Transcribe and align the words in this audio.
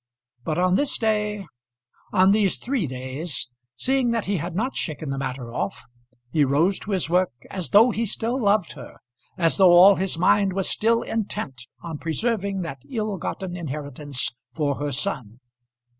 But 0.43 0.57
on 0.57 0.73
this 0.77 0.97
day 0.97 1.45
on 2.11 2.31
these 2.31 2.57
three 2.57 2.87
days 2.87 3.47
seeing 3.77 4.09
that 4.09 4.25
he 4.25 4.37
had 4.37 4.55
not 4.55 4.75
shaken 4.75 5.11
the 5.11 5.17
matter 5.19 5.53
off, 5.53 5.85
he 6.31 6.43
rose 6.43 6.79
to 6.79 6.91
his 6.93 7.07
work 7.07 7.29
as 7.51 7.69
though 7.69 7.91
he 7.91 8.07
still 8.07 8.39
loved 8.39 8.71
her, 8.71 8.97
as 9.37 9.57
though 9.57 9.73
all 9.73 9.97
his 9.97 10.17
mind 10.17 10.53
was 10.53 10.67
still 10.67 11.03
intent 11.03 11.67
on 11.83 11.99
preserving 11.99 12.61
that 12.61 12.81
ill 12.89 13.17
gotten 13.19 13.55
inheritance 13.55 14.31
for 14.51 14.79
her 14.79 14.91
son. 14.91 15.39